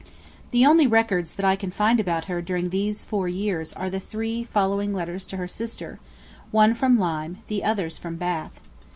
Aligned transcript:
The 0.49 0.65
only 0.65 0.87
records 0.87 1.35
that 1.35 1.45
I 1.45 1.55
can 1.55 1.69
find 1.69 1.99
about 1.99 2.25
her 2.25 2.41
during 2.41 2.69
those 2.69 3.03
four 3.03 3.27
years 3.29 3.71
are 3.73 3.87
the 3.87 3.99
three 3.99 4.43
following 4.43 4.95
letters 4.95 5.27
to 5.27 5.37
her 5.37 5.47
sister; 5.47 5.99
one 6.49 6.73
from 6.73 6.97
Lyme, 6.97 7.43
the 7.45 7.63
others 7.63 7.99
from 7.99 8.15
Bath. 8.15 8.61